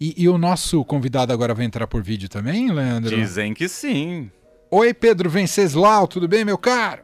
E, 0.00 0.22
e, 0.22 0.28
o 0.28 0.38
nosso 0.38 0.84
convidado 0.84 1.32
agora 1.32 1.54
vai 1.54 1.64
entrar 1.64 1.86
por 1.86 2.02
vídeo 2.02 2.28
também, 2.28 2.70
Leandro? 2.70 3.14
Dizem 3.14 3.54
que 3.54 3.68
sim. 3.68 4.30
Oi, 4.70 4.92
Pedro 4.92 5.30
Venceslau, 5.30 6.06
tudo 6.06 6.28
bem, 6.28 6.44
meu 6.44 6.58
caro? 6.58 7.02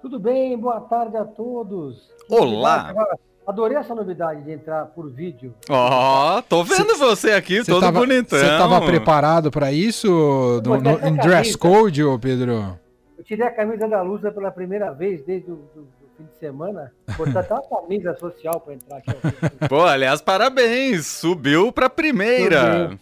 Tudo 0.00 0.18
bem, 0.18 0.56
boa 0.58 0.80
tarde 0.80 1.16
a 1.16 1.24
todos. 1.24 2.10
Olá! 2.28 2.94
Adorei 3.46 3.76
essa 3.76 3.94
novidade 3.94 4.42
de 4.42 4.52
entrar 4.52 4.86
por 4.86 5.10
vídeo. 5.10 5.54
Ó, 5.68 6.38
oh, 6.38 6.42
tô 6.42 6.62
vendo 6.62 6.94
cê, 6.94 6.98
você 6.98 7.32
aqui, 7.32 7.64
todo 7.64 7.80
tava, 7.80 7.98
bonitão. 7.98 8.38
Você 8.38 8.44
estava 8.44 8.80
preparado 8.80 9.50
para 9.50 9.72
isso 9.72 10.60
no, 10.64 10.80
no, 10.80 11.08
em 11.08 11.16
dress 11.16 11.56
code, 11.58 12.04
ô 12.04 12.18
Pedro? 12.18 12.78
Eu 13.18 13.24
tirei 13.24 13.46
a 13.46 13.50
camisa 13.50 13.88
da 13.88 14.00
Lusa 14.00 14.30
pela 14.30 14.50
primeira 14.50 14.92
vez 14.92 15.24
desde 15.24 15.50
o 15.50 15.56
do, 15.56 15.82
do 15.82 16.01
fim 16.16 16.24
de 16.24 16.38
semana. 16.38 16.92
Botar 17.16 17.40
até 17.40 17.54
uma 17.54 17.62
camisa 17.62 18.16
social 18.18 18.60
para 18.60 18.74
entrar 18.74 18.96
aqui. 18.98 19.10
Pô, 19.68 19.84
aliás, 19.84 20.20
parabéns, 20.20 21.06
subiu 21.06 21.72
para 21.72 21.88
primeira. 21.90 22.88
Subiu. 22.88 22.98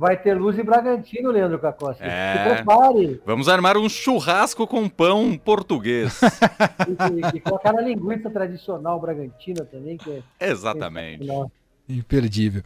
Vai 0.00 0.16
ter 0.16 0.32
luz 0.32 0.58
em 0.58 0.64
Bragantino, 0.64 1.30
Leandro 1.30 1.58
Cacossi. 1.58 2.02
É. 2.02 2.32
Se 2.32 2.54
prepare. 2.54 3.20
Vamos 3.26 3.50
armar 3.50 3.76
um 3.76 3.86
churrasco 3.86 4.66
com 4.66 4.88
pão 4.88 5.36
português. 5.36 6.18
e, 6.88 7.36
e, 7.36 7.40
colocar 7.40 7.76
a 7.76 7.82
linguiça 7.82 8.30
tradicional 8.30 8.98
Bragantina 8.98 9.62
também. 9.66 9.98
Que 9.98 10.22
é 10.40 10.50
Exatamente. 10.50 11.28
Imperdível. 11.86 12.62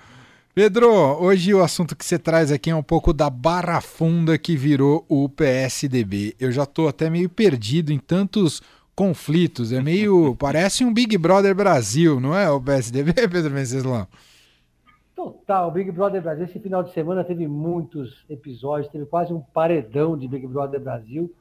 Pedro, 0.54 0.88
hoje 0.88 1.52
o 1.52 1.60
assunto 1.60 1.96
que 1.96 2.04
você 2.04 2.16
traz 2.16 2.52
aqui 2.52 2.70
é 2.70 2.76
um 2.76 2.82
pouco 2.84 3.12
da 3.12 3.28
barra 3.28 3.80
funda 3.80 4.38
que 4.38 4.56
virou 4.56 5.04
o 5.08 5.28
PSDB. 5.28 6.36
Eu 6.38 6.52
já 6.52 6.62
estou 6.62 6.86
até 6.86 7.10
meio 7.10 7.28
perdido 7.28 7.92
em 7.92 7.98
tantos 7.98 8.62
conflitos. 8.94 9.72
É 9.72 9.82
meio. 9.82 10.34
parece 10.38 10.84
um 10.84 10.92
Big 10.92 11.16
Brother 11.18 11.54
Brasil, 11.54 12.20
não 12.20 12.36
é? 12.36 12.50
O 12.50 12.60
PSDB, 12.60 13.12
Pedro 13.28 13.50
Venceslau? 13.50 14.06
Total, 15.14 15.70
Big 15.70 15.90
Brother 15.90 16.22
Brasil. 16.22 16.44
Esse 16.44 16.58
final 16.58 16.82
de 16.82 16.92
semana 16.92 17.24
teve 17.24 17.46
muitos 17.46 18.24
episódios, 18.28 18.90
teve 18.90 19.06
quase 19.06 19.32
um 19.32 19.40
paredão 19.40 20.18
de 20.18 20.26
Big 20.26 20.46
Brother 20.46 20.80
Brasil, 20.80 21.32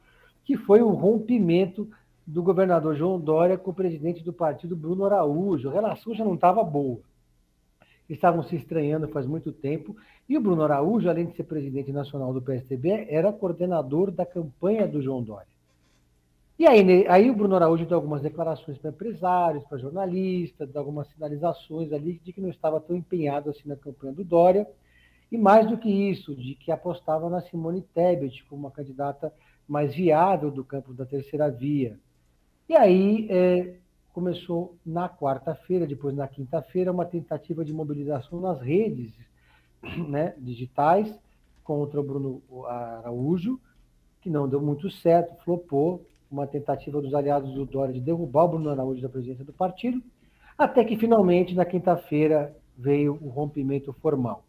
que 0.44 0.56
foi 0.56 0.80
o 0.80 0.90
rompimento 0.90 1.88
do 2.26 2.42
governador 2.42 2.96
João 2.96 3.20
Dória 3.20 3.58
com 3.58 3.70
o 3.70 3.74
presidente 3.74 4.22
do 4.22 4.32
partido, 4.32 4.76
Bruno 4.76 5.04
Araújo. 5.04 5.68
A 5.68 5.72
relação 5.72 6.14
já 6.14 6.24
não 6.24 6.34
estava 6.34 6.62
boa. 6.62 7.00
Eles 8.08 8.18
estavam 8.18 8.42
se 8.42 8.56
estranhando 8.56 9.08
faz 9.08 9.26
muito 9.26 9.52
tempo. 9.52 9.96
E 10.28 10.36
o 10.36 10.40
Bruno 10.40 10.62
Araújo, 10.62 11.08
além 11.08 11.26
de 11.26 11.36
ser 11.36 11.44
presidente 11.44 11.92
nacional 11.92 12.32
do 12.32 12.40
PSDB, 12.40 13.06
era 13.08 13.32
coordenador 13.32 14.10
da 14.10 14.24
campanha 14.24 14.86
do 14.86 15.02
João 15.02 15.22
Dória. 15.22 15.53
E 16.56 16.66
aí, 16.68 17.06
aí 17.08 17.30
o 17.30 17.34
Bruno 17.34 17.56
Araújo 17.56 17.84
deu 17.84 17.96
algumas 17.96 18.22
declarações 18.22 18.78
para 18.78 18.90
empresários, 18.90 19.64
para 19.64 19.78
jornalistas, 19.78 20.68
deu 20.68 20.80
algumas 20.80 21.08
sinalizações 21.08 21.92
ali 21.92 22.20
de 22.22 22.32
que 22.32 22.40
não 22.40 22.48
estava 22.48 22.80
tão 22.80 22.94
empenhado 22.94 23.50
assim 23.50 23.68
na 23.68 23.74
campanha 23.74 24.12
do 24.12 24.22
Dória. 24.22 24.66
E 25.32 25.36
mais 25.36 25.68
do 25.68 25.76
que 25.76 25.90
isso, 25.90 26.32
de 26.34 26.54
que 26.54 26.70
apostava 26.70 27.28
na 27.28 27.40
Simone 27.40 27.82
Tebet 27.82 28.44
como 28.44 28.62
uma 28.62 28.70
candidata 28.70 29.32
mais 29.66 29.94
viável 29.94 30.48
do 30.50 30.64
campo 30.64 30.94
da 30.94 31.04
terceira 31.04 31.50
via. 31.50 31.98
E 32.68 32.76
aí 32.76 33.26
é, 33.28 33.74
começou 34.12 34.76
na 34.86 35.08
quarta-feira, 35.08 35.88
depois 35.88 36.14
na 36.14 36.28
quinta-feira, 36.28 36.92
uma 36.92 37.04
tentativa 37.04 37.64
de 37.64 37.72
mobilização 37.72 38.40
nas 38.40 38.60
redes 38.60 39.12
né, 40.08 40.34
digitais 40.38 41.12
contra 41.64 41.98
o 41.98 42.04
Bruno 42.04 42.40
Araújo, 42.68 43.60
que 44.20 44.30
não 44.30 44.48
deu 44.48 44.62
muito 44.62 44.88
certo, 44.88 45.42
flopou, 45.42 46.06
uma 46.34 46.48
tentativa 46.48 47.00
dos 47.00 47.14
aliados 47.14 47.52
do 47.54 47.64
Dória 47.64 47.94
de 47.94 48.00
derrubar 48.00 48.44
o 48.44 48.48
Bruno 48.48 48.70
Araújo 48.70 49.00
da 49.00 49.08
presidência 49.08 49.44
do 49.44 49.52
partido, 49.52 50.02
até 50.58 50.84
que 50.84 50.96
finalmente, 50.96 51.54
na 51.54 51.64
quinta-feira, 51.64 52.54
veio 52.76 53.16
o 53.22 53.28
rompimento 53.28 53.92
formal. 53.92 54.44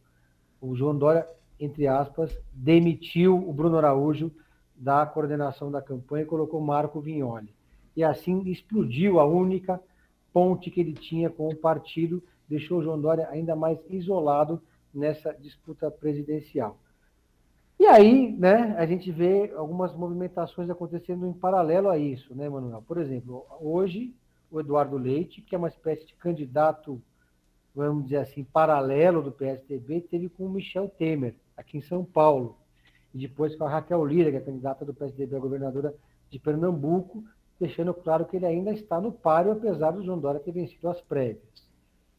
O 0.59 0.75
João 0.75 0.97
Dória, 0.97 1.27
entre 1.59 1.85
aspas, 1.87 2.35
demitiu 2.51 3.37
o 3.37 3.53
Bruno 3.53 3.77
Araújo 3.77 4.31
da 4.75 5.05
coordenação 5.05 5.71
da 5.71 5.81
campanha 5.81 6.23
e 6.23 6.27
colocou 6.27 6.59
Marco 6.59 6.99
Vignoli. 6.99 7.53
E 7.95 8.03
assim 8.03 8.41
explodiu 8.49 9.19
a 9.19 9.25
única 9.25 9.79
ponte 10.33 10.71
que 10.71 10.81
ele 10.81 10.93
tinha 10.93 11.29
com 11.29 11.47
o 11.47 11.55
partido, 11.55 12.21
deixou 12.49 12.79
o 12.79 12.83
João 12.83 12.99
Dória 12.99 13.29
ainda 13.29 13.55
mais 13.55 13.79
isolado 13.89 14.59
nessa 14.93 15.33
disputa 15.33 15.89
presidencial. 15.91 16.79
E 17.79 17.85
aí, 17.85 18.31
né, 18.31 18.73
a 18.77 18.85
gente 18.85 19.11
vê 19.11 19.53
algumas 19.55 19.93
movimentações 19.93 20.69
acontecendo 20.69 21.27
em 21.27 21.33
paralelo 21.33 21.89
a 21.89 21.97
isso, 21.97 22.33
né, 22.33 22.49
Manuel? 22.49 22.81
Por 22.81 22.97
exemplo, 22.97 23.45
hoje 23.59 24.15
o 24.49 24.59
Eduardo 24.59 24.97
Leite, 24.97 25.41
que 25.41 25.53
é 25.53 25.57
uma 25.57 25.67
espécie 25.67 26.05
de 26.05 26.15
candidato, 26.15 27.01
vamos 27.75 28.05
dizer 28.05 28.17
assim, 28.17 28.43
paralelo 28.43 29.21
do 29.21 29.31
PSDB, 29.31 30.01
teve 30.01 30.29
com 30.29 30.45
o 30.45 30.49
Michel 30.49 30.87
Temer, 30.87 31.35
aqui 31.57 31.77
em 31.77 31.81
São 31.81 32.05
Paulo. 32.05 32.57
E 33.13 33.19
depois 33.19 33.55
com 33.55 33.65
a 33.65 33.69
Raquel 33.69 34.05
Lira, 34.05 34.31
que 34.31 34.37
é 34.37 34.41
candidata 34.41 34.85
do 34.85 34.93
PSDB 34.93 35.35
a 35.35 35.39
governadora 35.39 35.93
de 36.29 36.39
Pernambuco, 36.39 37.23
deixando 37.59 37.93
claro 37.93 38.25
que 38.25 38.37
ele 38.37 38.45
ainda 38.45 38.71
está 38.71 38.99
no 38.99 39.11
páreo, 39.11 39.51
apesar 39.51 39.91
do 39.91 40.03
João 40.03 40.19
Dória 40.19 40.39
ter 40.39 40.51
vencido 40.51 40.89
as 40.89 41.01
prévias. 41.01 41.65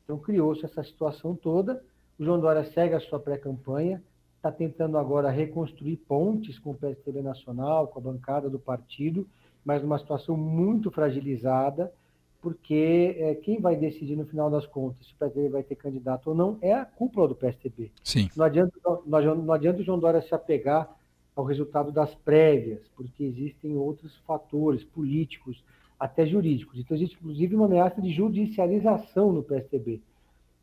Então 0.05 0.19
criou-se 0.19 0.65
essa 0.65 0.83
situação 0.83 1.35
toda. 1.35 1.83
O 2.19 2.25
João 2.25 2.41
Dória 2.41 2.65
segue 2.65 2.95
a 2.95 3.01
sua 3.01 3.19
pré-campanha, 3.19 4.03
está 4.47 4.53
tentando 4.53 4.97
agora 4.97 5.31
reconstruir 5.31 5.97
pontes 5.97 6.59
com 6.59 6.71
o 6.71 6.75
PSDB 6.75 7.23
Nacional, 7.23 7.89
com 7.89 7.99
a 7.99 8.03
bancada 8.03 8.49
do 8.49 8.59
partido, 8.59 9.27
mas 9.65 9.83
numa 9.83 9.99
situação 9.99 10.37
muito 10.37 10.91
fragilizada, 10.91 11.93
porque 12.41 13.17
é, 13.19 13.35
quem 13.35 13.61
vai 13.61 13.75
decidir 13.75 14.15
no 14.15 14.25
final 14.25 14.49
das 14.49 14.67
contas 14.67 15.07
se 15.07 15.13
o 15.13 15.17
PSDB 15.17 15.49
vai 15.49 15.63
ter 15.65 15.75
candidato 15.75 16.29
ou 16.29 16.35
não 16.35 16.59
é 16.61 16.73
a 16.73 16.85
cúpula 16.85 17.27
do 17.27 17.35
PSDB. 17.35 17.91
Sim. 18.05 18.29
Não 18.37 18.45
adianta, 18.45 18.73
não, 19.05 19.35
não 19.35 19.55
adianta 19.55 19.81
o 19.81 19.85
João 19.85 19.99
Dória 19.99 20.23
se 20.23 20.35
apegar 20.35 20.89
ao 21.35 21.45
resultado 21.45 21.91
das 21.91 22.15
prévias, 22.15 22.81
porque 22.95 23.25
existem 23.25 23.77
outros 23.77 24.17
fatores 24.19 24.85
políticos, 24.85 25.63
até 25.99 26.25
jurídicos. 26.25 26.79
Então, 26.79 26.97
existe 26.97 27.17
inclusive 27.17 27.57
uma 27.57 27.67
ameaça 27.67 28.01
de 28.01 28.11
judicialização 28.11 29.33
no 29.33 29.43
PSDB 29.43 30.01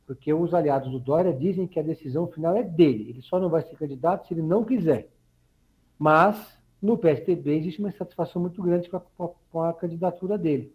porque 0.05 0.33
os 0.33 0.53
aliados 0.53 0.91
do 0.91 0.99
Dória 0.99 1.33
dizem 1.33 1.67
que 1.67 1.79
a 1.79 1.83
decisão 1.83 2.27
final 2.27 2.55
é 2.55 2.63
dele. 2.63 3.09
Ele 3.09 3.21
só 3.21 3.39
não 3.39 3.49
vai 3.49 3.61
ser 3.63 3.75
candidato 3.75 4.27
se 4.27 4.33
ele 4.33 4.41
não 4.41 4.63
quiser. 4.63 5.09
Mas, 5.97 6.57
no 6.81 6.97
PSDB, 6.97 7.57
existe 7.57 7.79
uma 7.79 7.89
insatisfação 7.89 8.41
muito 8.41 8.61
grande 8.61 8.89
com 8.89 8.97
a, 8.97 9.29
com 9.51 9.61
a 9.61 9.73
candidatura 9.73 10.37
dele, 10.37 10.73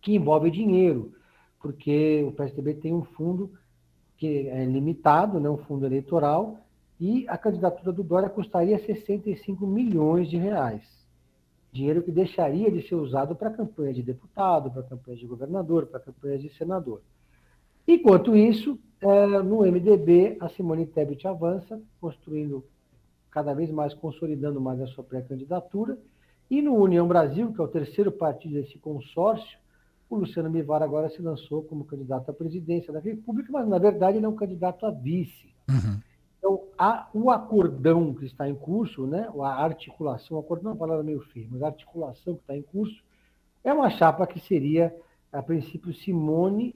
que 0.00 0.14
envolve 0.14 0.50
dinheiro, 0.50 1.12
porque 1.60 2.24
o 2.26 2.32
PSDB 2.32 2.74
tem 2.74 2.94
um 2.94 3.04
fundo 3.04 3.50
que 4.16 4.48
é 4.48 4.64
limitado, 4.64 5.38
né, 5.38 5.48
um 5.50 5.58
fundo 5.58 5.84
eleitoral, 5.84 6.58
e 6.98 7.28
a 7.28 7.36
candidatura 7.36 7.92
do 7.92 8.02
Dória 8.02 8.30
custaria 8.30 8.78
65 8.78 9.66
milhões 9.66 10.30
de 10.30 10.38
reais. 10.38 10.82
Dinheiro 11.70 12.02
que 12.02 12.10
deixaria 12.10 12.70
de 12.70 12.88
ser 12.88 12.94
usado 12.94 13.36
para 13.36 13.50
campanha 13.50 13.92
de 13.92 14.02
deputado, 14.02 14.70
para 14.70 14.82
campanha 14.82 15.18
de 15.18 15.26
governador, 15.26 15.86
para 15.86 16.00
campanha 16.00 16.38
de 16.38 16.48
senador. 16.56 17.02
Enquanto 17.86 18.34
isso, 18.34 18.78
é, 19.00 19.26
no 19.42 19.60
MDB, 19.60 20.36
a 20.40 20.48
Simone 20.48 20.86
Tebet 20.86 21.26
avança, 21.26 21.80
construindo 22.00 22.64
cada 23.30 23.54
vez 23.54 23.70
mais, 23.70 23.94
consolidando 23.94 24.60
mais 24.60 24.80
a 24.80 24.86
sua 24.86 25.04
pré-candidatura. 25.04 25.98
E 26.50 26.62
no 26.62 26.74
União 26.74 27.06
Brasil, 27.06 27.52
que 27.52 27.60
é 27.60 27.64
o 27.64 27.68
terceiro 27.68 28.10
partido 28.10 28.54
desse 28.54 28.78
consórcio, 28.78 29.58
o 30.08 30.16
Luciano 30.16 30.48
Bivar 30.48 30.82
agora 30.82 31.10
se 31.10 31.20
lançou 31.20 31.62
como 31.62 31.84
candidato 31.84 32.30
à 32.30 32.34
presidência 32.34 32.92
da 32.92 33.00
República, 33.00 33.50
mas 33.52 33.68
na 33.68 33.78
verdade 33.78 34.16
ele 34.16 34.26
é 34.26 34.28
um 34.28 34.36
candidato 34.36 34.86
a 34.86 34.90
vice. 34.90 35.54
Uhum. 35.68 36.00
Então, 36.38 36.62
a, 36.78 37.08
o 37.12 37.30
acordão 37.30 38.14
que 38.14 38.24
está 38.24 38.48
em 38.48 38.54
curso, 38.54 39.06
né, 39.06 39.28
a 39.40 39.64
articulação, 39.64 40.38
acordão 40.38 40.70
é 40.70 40.74
uma 40.74 40.78
palavra 40.78 41.02
meio 41.02 41.20
firme, 41.20 41.48
mas 41.52 41.62
a 41.62 41.66
articulação 41.66 42.34
que 42.34 42.40
está 42.40 42.56
em 42.56 42.62
curso 42.62 43.02
é 43.64 43.72
uma 43.72 43.90
chapa 43.90 44.26
que 44.26 44.38
seria, 44.38 44.94
a 45.32 45.42
princípio, 45.42 45.92
Simone 45.92 46.74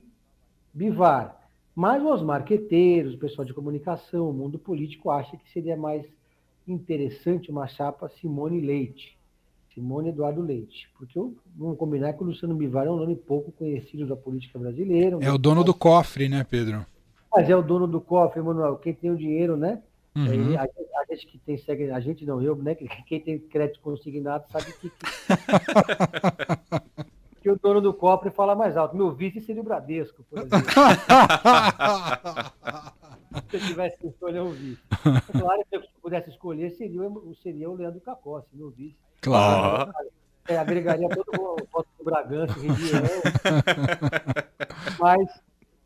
Bivar. 0.72 1.38
Mas 1.74 2.02
os 2.02 2.22
marqueteiros, 2.22 3.14
o 3.14 3.18
pessoal 3.18 3.44
de 3.44 3.54
comunicação, 3.54 4.28
o 4.28 4.32
mundo 4.32 4.58
político 4.58 5.10
acha 5.10 5.36
que 5.36 5.50
seria 5.50 5.76
mais 5.76 6.04
interessante 6.66 7.50
uma 7.50 7.66
chapa 7.66 8.10
Simone 8.20 8.60
Leite. 8.60 9.18
Simone 9.72 10.10
Eduardo 10.10 10.42
Leite. 10.42 10.90
Porque 10.98 11.18
vamos 11.56 11.78
combinar 11.78 12.12
que 12.12 12.22
o 12.22 12.26
Luciano 12.26 12.54
Bivar 12.54 12.86
é 12.86 12.90
um 12.90 12.96
nome 12.96 13.16
pouco 13.16 13.52
conhecido 13.52 14.06
da 14.06 14.16
política 14.16 14.58
brasileira. 14.58 15.18
É 15.20 15.32
o 15.32 15.38
dono 15.38 15.62
do 15.62 15.72
cofre, 15.72 16.28
né, 16.28 16.44
Pedro? 16.48 16.84
Mas 17.32 17.48
é 17.48 17.56
o 17.56 17.62
dono 17.62 17.86
do 17.86 18.00
cofre, 18.00 18.42
Manuel. 18.42 18.76
Quem 18.76 18.92
tem 18.92 19.10
o 19.10 19.16
dinheiro, 19.16 19.56
né? 19.56 19.80
Uhum. 20.16 20.58
A, 20.58 20.62
a, 20.62 21.14
gente 21.14 21.26
que 21.28 21.38
tem 21.38 21.56
segue, 21.56 21.88
a 21.90 22.00
gente 22.00 22.26
não, 22.26 22.42
eu, 22.42 22.56
né? 22.56 22.74
Quem 22.74 23.20
tem 23.20 23.38
crédito 23.38 23.80
consignado 23.80 24.44
sabe 24.50 24.72
que. 24.72 24.90
que 27.40 27.50
o 27.50 27.58
dono 27.58 27.80
do 27.80 27.94
cofre 27.94 28.30
fala 28.30 28.54
mais 28.54 28.76
alto. 28.76 28.96
Meu 28.96 29.12
vice 29.12 29.40
seria 29.40 29.62
o 29.62 29.64
Bradesco, 29.64 30.22
por 30.24 30.38
exemplo. 30.38 30.60
se 33.50 33.56
eu 33.56 33.60
tivesse 33.60 33.98
que 33.98 34.06
escolher 34.08 34.42
um 34.42 34.50
vice. 34.50 34.82
Claro, 35.32 35.62
se 35.68 35.76
eu 35.76 35.82
pudesse 36.02 36.30
escolher, 36.30 36.70
seria, 36.70 37.00
seria 37.42 37.70
o 37.70 37.74
Leandro 37.74 38.00
Cacossi, 38.00 38.48
meu 38.52 38.70
vice. 38.70 38.96
Claro. 39.20 39.92
É, 40.48 40.58
agregaria 40.58 41.08
todo 41.08 41.28
o 41.38 41.56
voto 41.72 41.88
do 41.98 42.04
Bragança, 42.04 42.54
Ribeirão. 42.54 43.08
Mas 44.98 45.28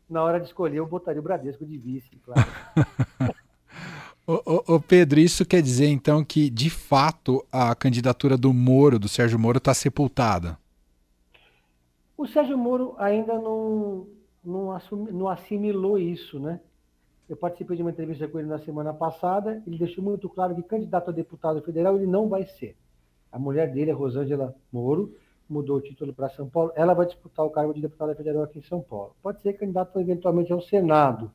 na 0.09 0.23
hora 0.23 0.39
de 0.39 0.47
escolher, 0.47 0.77
eu 0.77 0.85
botaria 0.85 1.19
o 1.19 1.23
Bradesco 1.23 1.65
de 1.65 1.77
vice, 1.77 2.09
claro. 2.23 2.47
ô, 4.27 4.75
ô, 4.75 4.79
Pedro, 4.79 5.19
isso 5.19 5.45
quer 5.45 5.61
dizer 5.61 5.87
então 5.87 6.23
que, 6.23 6.49
de 6.49 6.69
fato, 6.69 7.45
a 7.51 7.73
candidatura 7.75 8.37
do 8.37 8.53
Moro, 8.53 8.99
do 8.99 9.09
Sérgio 9.09 9.39
Moro, 9.39 9.57
está 9.57 9.73
sepultada? 9.73 10.57
O 12.17 12.25
Sérgio 12.25 12.57
Moro 12.57 12.95
ainda 12.97 13.33
não, 13.37 14.07
não, 14.43 14.71
assumi, 14.71 15.11
não 15.11 15.27
assimilou 15.27 15.97
isso, 15.97 16.39
né? 16.39 16.61
Eu 17.27 17.35
participei 17.35 17.75
de 17.75 17.81
uma 17.81 17.91
entrevista 17.91 18.27
com 18.27 18.39
ele 18.39 18.47
na 18.47 18.59
semana 18.59 18.93
passada. 18.93 19.61
Ele 19.67 19.77
deixou 19.77 20.03
muito 20.03 20.29
claro 20.29 20.55
que 20.55 20.63
candidato 20.63 21.09
a 21.09 21.13
deputado 21.13 21.61
federal 21.61 21.95
ele 21.95 22.05
não 22.05 22.29
vai 22.29 22.45
ser. 22.45 22.77
A 23.31 23.37
mulher 23.37 23.73
dele, 23.73 23.91
a 23.91 23.95
Rosângela 23.95 24.55
Moro, 24.71 25.13
mudou 25.49 25.77
o 25.77 25.81
título 25.81 26.13
para 26.13 26.29
São 26.29 26.47
Paulo. 26.47 26.71
Ela 26.75 26.93
vai 26.93 27.05
disputar 27.05 27.45
o 27.45 27.49
cargo 27.49 27.73
de 27.73 27.81
deputada 27.81 28.15
federal 28.15 28.43
aqui 28.43 28.59
em 28.59 28.63
São 28.63 28.81
Paulo. 28.81 29.15
Pode 29.21 29.41
ser 29.41 29.53
candidato 29.53 29.99
eventualmente 29.99 30.53
ao 30.53 30.61
Senado, 30.61 31.31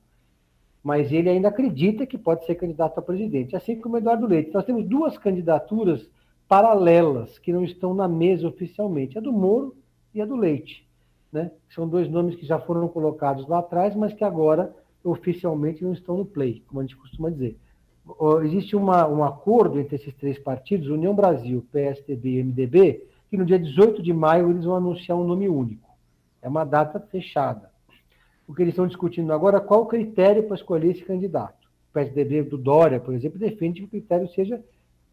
mas 0.82 1.12
ele 1.12 1.28
ainda 1.28 1.48
acredita 1.48 2.06
que 2.06 2.16
pode 2.16 2.46
ser 2.46 2.54
candidato 2.54 2.98
a 2.98 3.02
presidente, 3.02 3.54
assim 3.54 3.78
como 3.78 3.98
Eduardo 3.98 4.26
Leite. 4.26 4.54
Nós 4.54 4.64
temos 4.64 4.86
duas 4.86 5.18
candidaturas 5.18 6.08
paralelas 6.48 7.38
que 7.38 7.52
não 7.52 7.62
estão 7.62 7.92
na 7.92 8.08
mesa 8.08 8.48
oficialmente, 8.48 9.18
a 9.18 9.20
do 9.20 9.32
Moro 9.32 9.76
e 10.14 10.20
a 10.20 10.26
do 10.26 10.36
Leite. 10.36 10.86
Né? 11.32 11.50
São 11.74 11.88
dois 11.88 12.08
nomes 12.08 12.36
que 12.36 12.46
já 12.46 12.58
foram 12.58 12.88
colocados 12.88 13.46
lá 13.48 13.60
atrás, 13.60 13.94
mas 13.94 14.12
que 14.12 14.24
agora 14.24 14.74
oficialmente 15.02 15.82
não 15.82 15.92
estão 15.92 16.16
no 16.16 16.24
play, 16.24 16.62
como 16.66 16.80
a 16.80 16.82
gente 16.82 16.96
costuma 16.96 17.30
dizer. 17.30 17.56
Existe 18.44 18.74
uma, 18.74 19.06
um 19.06 19.22
acordo 19.22 19.78
entre 19.78 19.96
esses 19.96 20.14
três 20.14 20.38
partidos, 20.38 20.88
União 20.88 21.14
Brasil, 21.14 21.64
PSDB 21.70 22.40
e 22.40 22.42
MDB, 22.42 23.06
que 23.30 23.36
no 23.36 23.46
dia 23.46 23.58
18 23.58 24.02
de 24.02 24.12
maio 24.12 24.50
eles 24.50 24.64
vão 24.64 24.76
anunciar 24.76 25.16
um 25.16 25.24
nome 25.24 25.48
único. 25.48 25.88
É 26.42 26.48
uma 26.48 26.64
data 26.64 26.98
fechada. 26.98 27.70
O 28.48 28.54
que 28.54 28.62
eles 28.62 28.72
estão 28.72 28.86
discutindo 28.86 29.32
agora 29.32 29.58
é 29.58 29.60
qual 29.60 29.82
o 29.82 29.86
critério 29.86 30.42
para 30.42 30.56
escolher 30.56 30.90
esse 30.90 31.04
candidato. 31.04 31.68
O 31.90 31.92
PSDB 31.92 32.42
do 32.42 32.58
Dória, 32.58 32.98
por 32.98 33.14
exemplo, 33.14 33.38
defende 33.38 33.80
que 33.80 33.86
o 33.86 33.90
critério 33.90 34.28
seja 34.30 34.60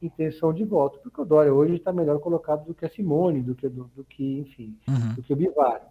intenção 0.02 0.54
de 0.54 0.64
voto, 0.64 1.00
porque 1.00 1.22
o 1.22 1.26
Dória 1.26 1.54
hoje 1.54 1.76
está 1.76 1.92
melhor 1.92 2.20
colocado 2.20 2.66
do 2.66 2.74
que 2.74 2.86
a 2.86 2.90
Simone, 2.90 3.42
do 3.42 3.56
que, 3.56 3.68
do, 3.68 3.90
do 3.96 4.04
que 4.04 4.40
enfim, 4.40 4.78
uhum. 4.88 5.16
do 5.16 5.24
que 5.24 5.34
o 5.34 5.36
Bivar. 5.36 5.82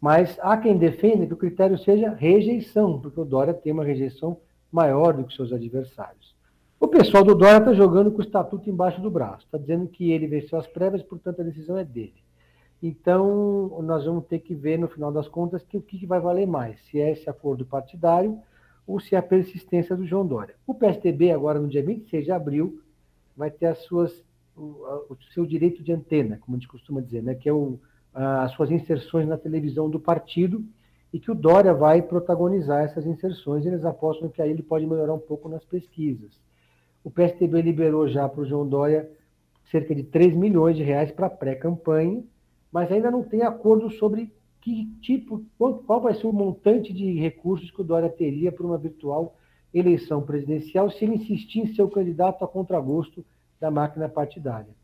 Mas 0.00 0.38
há 0.40 0.56
quem 0.56 0.76
defenda 0.76 1.26
que 1.26 1.34
o 1.34 1.36
critério 1.36 1.76
seja 1.76 2.10
rejeição, 2.10 3.00
porque 3.00 3.20
o 3.20 3.24
Dória 3.24 3.52
tem 3.52 3.72
uma 3.72 3.84
rejeição 3.84 4.38
maior 4.70 5.12
do 5.12 5.24
que 5.24 5.34
seus 5.34 5.52
adversários. 5.52 6.36
O 6.78 6.86
pessoal 6.86 7.24
do 7.24 7.34
Dória 7.34 7.58
está 7.58 7.72
jogando 7.72 8.12
com 8.12 8.18
o 8.18 8.24
estatuto 8.24 8.70
embaixo 8.70 9.00
do 9.00 9.10
braço, 9.10 9.44
está 9.44 9.58
dizendo 9.58 9.88
que 9.88 10.12
ele 10.12 10.28
venceu 10.28 10.58
as 10.58 10.66
prévias, 10.68 11.02
portanto 11.02 11.40
a 11.40 11.44
decisão 11.44 11.76
é 11.76 11.84
dele. 11.84 12.14
Então, 12.80 13.80
nós 13.82 14.04
vamos 14.04 14.26
ter 14.26 14.38
que 14.38 14.54
ver, 14.54 14.78
no 14.78 14.86
final 14.86 15.10
das 15.10 15.26
contas, 15.26 15.64
que, 15.64 15.76
o 15.76 15.82
que 15.82 16.06
vai 16.06 16.20
valer 16.20 16.46
mais, 16.46 16.78
se 16.84 17.00
é 17.00 17.10
esse 17.10 17.28
acordo 17.28 17.66
partidário 17.66 18.38
ou 18.86 19.00
se 19.00 19.16
é 19.16 19.18
a 19.18 19.22
persistência 19.22 19.96
do 19.96 20.06
João 20.06 20.24
Dória. 20.24 20.54
O 20.64 20.72
PSDB, 20.72 21.32
agora 21.32 21.58
no 21.58 21.68
dia 21.68 21.82
26 21.82 22.24
de 22.24 22.30
abril, 22.30 22.80
vai 23.38 23.50
ter 23.52 23.66
as 23.66 23.78
suas, 23.84 24.24
o, 24.56 25.16
seu 25.32 25.46
direito 25.46 25.82
de 25.82 25.92
antena, 25.92 26.36
como 26.38 26.56
a 26.56 26.58
gente 26.58 26.68
costuma 26.68 27.00
dizer, 27.00 27.22
né? 27.22 27.36
que 27.36 27.48
é 27.48 27.52
o, 27.52 27.78
as 28.12 28.50
suas 28.52 28.70
inserções 28.72 29.28
na 29.28 29.38
televisão 29.38 29.88
do 29.88 30.00
partido 30.00 30.64
e 31.12 31.20
que 31.20 31.30
o 31.30 31.34
Dória 31.34 31.72
vai 31.72 32.02
protagonizar 32.02 32.82
essas 32.82 33.06
inserções. 33.06 33.64
Eles 33.64 33.84
apostam 33.84 34.28
que 34.28 34.42
aí 34.42 34.50
ele 34.50 34.62
pode 34.62 34.84
melhorar 34.86 35.14
um 35.14 35.20
pouco 35.20 35.48
nas 35.48 35.64
pesquisas. 35.64 36.38
O 37.04 37.10
PSDB 37.10 37.62
liberou 37.62 38.08
já 38.08 38.28
para 38.28 38.40
o 38.42 38.44
João 38.44 38.68
Dória 38.68 39.08
cerca 39.70 39.94
de 39.94 40.02
3 40.02 40.34
milhões 40.34 40.76
de 40.76 40.82
reais 40.82 41.12
para 41.12 41.30
pré-campanha, 41.30 42.24
mas 42.72 42.90
ainda 42.90 43.10
não 43.10 43.22
tem 43.22 43.42
acordo 43.42 43.88
sobre 43.92 44.32
que 44.60 44.86
tipo, 45.00 45.44
qual 45.56 46.00
vai 46.00 46.14
ser 46.14 46.26
o 46.26 46.32
montante 46.32 46.92
de 46.92 47.12
recursos 47.20 47.70
que 47.70 47.80
o 47.80 47.84
Dória 47.84 48.08
teria 48.08 48.50
para 48.50 48.66
uma 48.66 48.76
virtual 48.76 49.36
eleição 49.72 50.22
presidencial 50.22 50.90
se 50.90 51.04
ele 51.04 51.16
insistir 51.16 51.60
em 51.60 51.74
ser 51.74 51.82
o 51.82 51.90
candidato 51.90 52.44
a 52.44 52.48
contragosto 52.48 53.24
da 53.60 53.70
máquina 53.70 54.08
partidária 54.08 54.78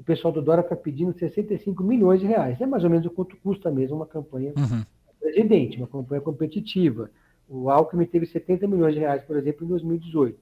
o 0.00 0.02
pessoal 0.02 0.32
do 0.32 0.40
Dória 0.40 0.62
está 0.62 0.74
pedindo 0.74 1.12
65 1.12 1.84
milhões 1.84 2.20
de 2.20 2.26
reais. 2.26 2.58
É 2.58 2.64
mais 2.64 2.82
ou 2.84 2.88
menos 2.88 3.04
o 3.04 3.10
quanto 3.10 3.36
custa 3.36 3.70
mesmo 3.70 3.96
uma 3.96 4.06
campanha 4.06 4.54
uhum. 4.56 4.82
presidente, 5.20 5.76
uma 5.76 5.86
campanha 5.86 6.22
competitiva. 6.22 7.10
O 7.46 7.68
Alckmin 7.68 8.06
teve 8.06 8.24
70 8.24 8.66
milhões 8.66 8.94
de 8.94 9.00
reais, 9.00 9.22
por 9.24 9.36
exemplo, 9.36 9.66
em 9.66 9.68
2018. 9.68 10.38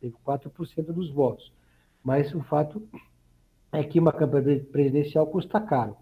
Teve 0.00 0.14
4% 0.26 0.84
dos 0.86 1.10
votos. 1.10 1.52
Mas 2.02 2.34
o 2.34 2.40
fato 2.40 2.82
é 3.70 3.84
que 3.84 4.00
uma 4.00 4.14
campanha 4.14 4.64
presidencial 4.72 5.26
custa 5.26 5.60
caro. 5.60 5.94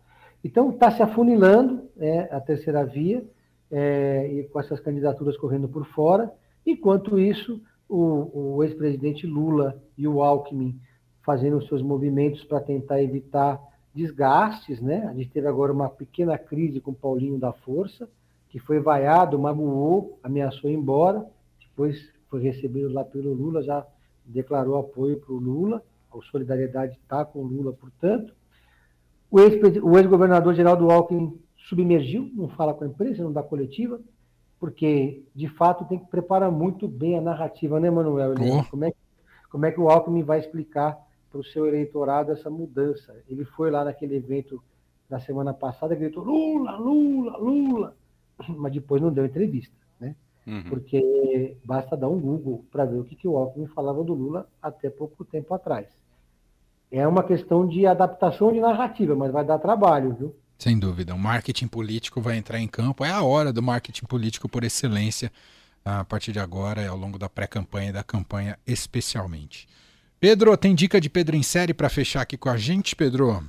Então, 0.44 0.70
está 0.70 0.92
se 0.92 1.02
afunilando 1.02 1.88
é, 1.98 2.32
a 2.32 2.40
terceira 2.40 2.86
via, 2.86 3.24
é, 3.72 4.28
e 4.32 4.44
com 4.44 4.60
essas 4.60 4.78
candidaturas 4.78 5.36
correndo 5.36 5.68
por 5.68 5.84
fora. 5.84 6.32
Enquanto 6.70 7.18
isso, 7.18 7.60
o, 7.88 8.56
o 8.56 8.64
ex-presidente 8.64 9.26
Lula 9.26 9.82
e 9.98 10.06
o 10.06 10.22
Alckmin 10.22 10.80
fazendo 11.22 11.60
seus 11.66 11.82
movimentos 11.82 12.44
para 12.44 12.60
tentar 12.60 13.02
evitar 13.02 13.60
desgastes, 13.92 14.80
né? 14.80 15.06
A 15.06 15.12
gente 15.12 15.30
teve 15.30 15.48
agora 15.48 15.72
uma 15.72 15.88
pequena 15.88 16.38
crise 16.38 16.80
com 16.80 16.92
o 16.92 16.94
Paulinho 16.94 17.38
da 17.38 17.52
Força, 17.52 18.08
que 18.48 18.60
foi 18.60 18.78
vaiado, 18.78 19.38
magoou, 19.38 20.18
ameaçou 20.22 20.70
ir 20.70 20.74
embora, 20.74 21.26
depois 21.58 22.12
foi 22.28 22.40
recebido 22.40 22.92
lá 22.92 23.04
pelo 23.04 23.32
Lula, 23.32 23.62
já 23.62 23.84
declarou 24.24 24.78
apoio 24.78 25.18
para 25.18 25.32
o 25.32 25.38
Lula, 25.38 25.82
a 26.12 26.18
solidariedade 26.30 26.96
está 27.02 27.24
com 27.24 27.40
o 27.40 27.46
Lula, 27.46 27.72
portanto. 27.72 28.32
O 29.30 29.40
ex-governador 29.98 30.54
Geraldo 30.54 30.90
Alckmin 30.90 31.36
submergiu, 31.68 32.30
não 32.34 32.48
fala 32.48 32.74
com 32.74 32.84
a 32.84 32.86
imprensa, 32.86 33.22
não 33.22 33.32
dá 33.32 33.42
coletiva, 33.42 34.00
porque, 34.60 35.24
de 35.34 35.48
fato, 35.48 35.86
tem 35.86 35.98
que 35.98 36.06
preparar 36.06 36.52
muito 36.52 36.86
bem 36.86 37.18
a 37.18 37.20
narrativa, 37.22 37.80
né, 37.80 37.90
Manuel? 37.90 38.34
Oh. 38.38 38.70
Como, 38.70 38.84
é, 38.84 38.92
como 39.50 39.66
é 39.66 39.72
que 39.72 39.80
o 39.80 39.88
Alckmin 39.88 40.22
vai 40.22 40.38
explicar 40.38 40.98
para 41.30 41.40
o 41.40 41.44
seu 41.44 41.66
eleitorado 41.66 42.32
essa 42.32 42.50
mudança. 42.50 43.16
Ele 43.26 43.44
foi 43.44 43.70
lá 43.70 43.84
naquele 43.84 44.16
evento 44.16 44.62
da 45.08 45.18
semana 45.18 45.54
passada, 45.54 45.94
gritou 45.94 46.22
Lula, 46.22 46.76
Lula, 46.76 47.38
Lula, 47.38 47.96
mas 48.48 48.72
depois 48.72 49.00
não 49.00 49.12
deu 49.12 49.24
entrevista, 49.24 49.74
né? 49.98 50.14
Uhum. 50.46 50.64
Porque 50.68 51.56
basta 51.64 51.96
dar 51.96 52.08
um 52.08 52.20
Google 52.20 52.64
para 52.70 52.84
ver 52.84 52.98
o 52.98 53.04
que, 53.04 53.16
que 53.16 53.28
o 53.28 53.36
Alckmin 53.36 53.66
falava 53.66 54.04
do 54.04 54.12
Lula 54.12 54.46
até 54.60 54.90
pouco 54.90 55.24
tempo 55.24 55.54
atrás. 55.54 55.88
É 56.90 57.06
uma 57.06 57.22
questão 57.22 57.66
de 57.66 57.86
adaptação 57.86 58.52
de 58.52 58.60
narrativa, 58.60 59.14
mas 59.14 59.32
vai 59.32 59.44
dar 59.44 59.58
trabalho, 59.58 60.14
viu? 60.14 60.34
Sem 60.60 60.78
dúvida. 60.78 61.14
O 61.14 61.18
marketing 61.18 61.68
político 61.68 62.20
vai 62.20 62.36
entrar 62.36 62.60
em 62.60 62.68
campo. 62.68 63.02
É 63.02 63.10
a 63.10 63.22
hora 63.22 63.50
do 63.50 63.62
marketing 63.62 64.04
político 64.04 64.46
por 64.46 64.62
excelência 64.62 65.32
a 65.82 66.04
partir 66.04 66.32
de 66.32 66.38
agora 66.38 66.82
e 66.82 66.86
ao 66.86 66.98
longo 66.98 67.18
da 67.18 67.30
pré-campanha 67.30 67.88
e 67.88 67.92
da 67.94 68.04
campanha 68.04 68.58
especialmente. 68.66 69.66
Pedro, 70.20 70.54
tem 70.58 70.74
dica 70.74 71.00
de 71.00 71.08
Pedro 71.08 71.34
em 71.34 71.42
série 71.42 71.72
para 71.72 71.88
fechar 71.88 72.20
aqui 72.20 72.36
com 72.36 72.50
a 72.50 72.58
gente, 72.58 72.94
Pedro? 72.94 73.42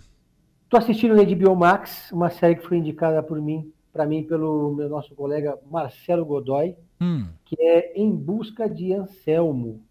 Estou 0.63 0.79
assistindo 0.79 1.13
na 1.13 1.23
HBO 1.23 1.53
Max, 1.53 2.09
uma 2.13 2.29
série 2.29 2.55
que 2.55 2.65
foi 2.65 2.77
indicada 2.77 3.21
por 3.21 3.41
mim, 3.41 3.73
para 3.91 4.05
mim 4.05 4.23
pelo 4.23 4.73
meu 4.73 4.87
nosso 4.87 5.13
colega 5.13 5.59
Marcelo 5.69 6.25
Godoy, 6.25 6.77
hum. 7.01 7.27
que 7.43 7.61
é 7.61 7.91
Em 7.93 8.09
Busca 8.09 8.69
de 8.69 8.93
Anselmo. 8.93 9.83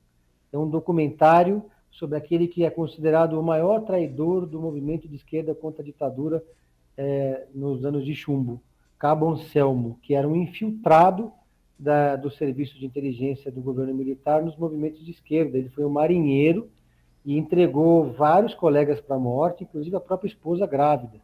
É 0.50 0.56
um 0.56 0.66
documentário 0.66 1.62
sobre 1.90 2.16
aquele 2.16 2.48
que 2.48 2.64
é 2.64 2.70
considerado 2.70 3.38
o 3.38 3.42
maior 3.42 3.80
traidor 3.80 4.46
do 4.46 4.58
movimento 4.58 5.06
de 5.06 5.16
esquerda 5.16 5.54
contra 5.54 5.82
a 5.82 5.84
ditadura 5.84 6.42
é, 7.02 7.46
nos 7.54 7.82
anos 7.86 8.04
de 8.04 8.14
chumbo, 8.14 8.60
Cabo 8.98 9.30
Anselmo, 9.30 9.98
que 10.02 10.14
era 10.14 10.28
um 10.28 10.36
infiltrado 10.36 11.32
da, 11.78 12.14
do 12.14 12.30
serviço 12.30 12.78
de 12.78 12.84
inteligência 12.84 13.50
do 13.50 13.62
governo 13.62 13.94
militar 13.94 14.42
nos 14.42 14.54
movimentos 14.54 15.02
de 15.02 15.10
esquerda. 15.10 15.56
Ele 15.56 15.70
foi 15.70 15.82
um 15.86 15.88
marinheiro 15.88 16.68
e 17.24 17.38
entregou 17.38 18.12
vários 18.12 18.52
colegas 18.52 19.00
para 19.00 19.16
a 19.16 19.18
morte, 19.18 19.64
inclusive 19.64 19.96
a 19.96 20.00
própria 20.00 20.28
esposa 20.28 20.66
grávida. 20.66 21.18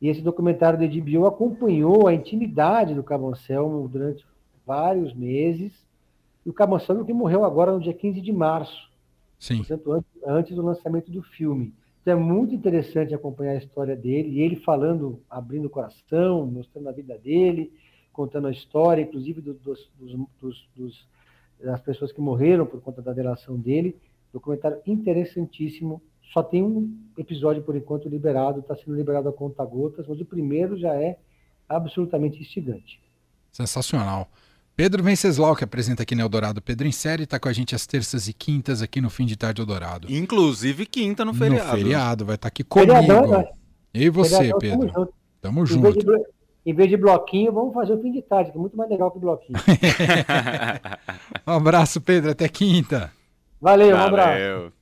E 0.00 0.08
esse 0.08 0.20
documentário 0.20 0.76
da 0.76 0.86
HBO 0.86 1.26
acompanhou 1.26 2.08
a 2.08 2.14
intimidade 2.14 2.92
do 2.92 3.04
Cabo 3.04 3.28
Anselmo 3.28 3.86
durante 3.86 4.26
vários 4.66 5.14
meses. 5.14 5.72
E 6.44 6.50
o 6.50 6.52
Cabo 6.52 6.74
Anselmo 6.74 7.04
que 7.04 7.12
morreu 7.12 7.44
agora 7.44 7.70
no 7.70 7.78
dia 7.78 7.94
15 7.94 8.20
de 8.20 8.32
março, 8.32 8.90
Sim. 9.38 9.58
portanto, 9.58 10.04
antes 10.26 10.56
do 10.56 10.62
lançamento 10.62 11.12
do 11.12 11.22
filme. 11.22 11.72
Então 12.02 12.18
é 12.18 12.20
muito 12.20 12.52
interessante 12.52 13.14
acompanhar 13.14 13.52
a 13.52 13.58
história 13.58 13.94
dele, 13.94 14.30
e 14.30 14.40
ele 14.40 14.56
falando, 14.56 15.22
abrindo 15.30 15.66
o 15.66 15.70
coração, 15.70 16.44
mostrando 16.44 16.88
a 16.88 16.92
vida 16.92 17.16
dele, 17.16 17.72
contando 18.12 18.48
a 18.48 18.50
história, 18.50 19.02
inclusive 19.02 19.40
dos, 19.40 19.88
dos, 20.40 20.68
dos, 20.74 21.08
das 21.62 21.80
pessoas 21.80 22.12
que 22.12 22.20
morreram 22.20 22.66
por 22.66 22.80
conta 22.80 23.00
da 23.00 23.12
delação 23.12 23.56
dele. 23.56 23.96
Documentário 24.32 24.80
interessantíssimo. 24.84 26.02
Só 26.32 26.42
tem 26.42 26.62
um 26.62 26.98
episódio 27.16 27.62
por 27.62 27.76
enquanto 27.76 28.08
liberado, 28.08 28.60
está 28.60 28.74
sendo 28.74 28.96
liberado 28.96 29.28
a 29.28 29.32
conta 29.32 29.64
gotas, 29.64 30.06
mas 30.08 30.20
o 30.20 30.24
primeiro 30.24 30.76
já 30.76 30.94
é 30.94 31.18
absolutamente 31.68 32.40
instigante. 32.40 33.00
Sensacional. 33.52 34.28
Pedro 34.74 35.02
Venceslau, 35.02 35.54
que 35.54 35.64
apresenta 35.64 36.02
aqui 36.02 36.14
no 36.14 36.22
Eldorado 36.22 36.62
Pedro 36.62 36.86
em 36.86 36.92
Série, 36.92 37.24
está 37.24 37.38
com 37.38 37.48
a 37.48 37.52
gente 37.52 37.74
às 37.74 37.86
terças 37.86 38.26
e 38.26 38.32
quintas 38.32 38.80
aqui 38.80 39.00
no 39.00 39.10
Fim 39.10 39.26
de 39.26 39.36
Tarde 39.36 39.60
Eldorado. 39.60 40.10
Inclusive 40.10 40.86
quinta 40.86 41.24
no 41.24 41.34
feriado. 41.34 41.72
No 41.72 41.76
feriado, 41.76 42.24
vai 42.24 42.36
estar 42.36 42.46
tá 42.46 42.48
aqui 42.48 42.64
comigo. 42.64 42.92
Feriadão, 42.92 43.26
né? 43.28 43.48
E 43.92 44.08
você, 44.08 44.36
Feriadão, 44.36 44.58
Pedro? 44.58 45.12
Tamo 45.42 45.66
junto. 45.66 45.82
Tamo 45.82 45.92
junto. 46.00 46.26
em 46.64 46.74
vez 46.74 46.88
de 46.88 46.96
bloquinho, 46.96 47.52
vamos 47.52 47.74
fazer 47.74 47.92
o 47.92 48.00
fim 48.00 48.12
de 48.12 48.22
tarde, 48.22 48.50
que 48.50 48.56
é 48.56 48.60
muito 48.60 48.76
mais 48.76 48.88
legal 48.88 49.10
que 49.10 49.18
bloquinho. 49.18 49.58
um 51.46 51.52
abraço, 51.52 52.00
Pedro. 52.00 52.30
Até 52.30 52.48
quinta. 52.48 53.12
Valeu, 53.60 53.94
um 53.94 54.00
abraço. 54.00 54.72